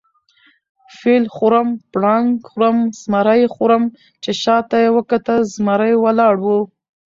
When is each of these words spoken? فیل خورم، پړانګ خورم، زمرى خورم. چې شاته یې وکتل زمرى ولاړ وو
فیل 0.97 1.25
خورم، 1.35 1.69
پړانګ 1.91 2.29
خورم، 2.49 2.77
زمرى 3.01 3.41
خورم. 3.53 3.83
چې 4.23 4.31
شاته 4.41 4.77
یې 4.83 4.89
وکتل 4.97 5.39
زمرى 5.55 5.93
ولاړ 6.03 6.35
وو 6.43 6.59